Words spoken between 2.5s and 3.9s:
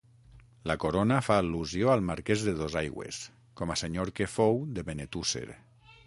Dosaigües, com a